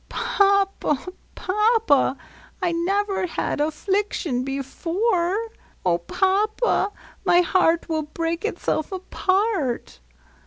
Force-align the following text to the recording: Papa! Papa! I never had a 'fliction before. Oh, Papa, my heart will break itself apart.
Papa! 0.09 0.97
Papa! 1.35 2.17
I 2.59 2.71
never 2.71 3.27
had 3.27 3.61
a 3.61 3.69
'fliction 3.69 4.43
before. 4.43 5.35
Oh, 5.85 5.99
Papa, 5.99 6.91
my 7.23 7.41
heart 7.41 7.87
will 7.87 8.01
break 8.01 8.43
itself 8.43 8.91
apart. 8.91 9.99